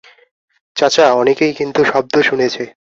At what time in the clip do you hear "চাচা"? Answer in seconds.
0.75-1.05